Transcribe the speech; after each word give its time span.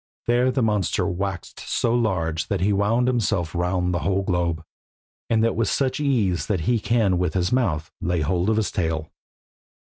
There 0.25 0.49
the 0.49 0.63
monster 0.63 1.05
waxed 1.05 1.59
so 1.59 1.93
large 1.93 2.47
that 2.47 2.59
he 2.61 2.73
wound 2.73 3.07
himself 3.07 3.53
round 3.53 3.93
the 3.93 3.99
whole 3.99 4.23
globe, 4.23 4.63
and 5.29 5.43
that 5.43 5.55
with 5.55 5.69
such 5.69 5.99
ease 5.99 6.47
that 6.47 6.61
he 6.61 6.79
can 6.79 7.19
with 7.19 7.35
his 7.35 7.51
mouth 7.51 7.91
lay 8.01 8.21
hold 8.21 8.49
of 8.49 8.57
his 8.57 8.71
tail. 8.71 9.11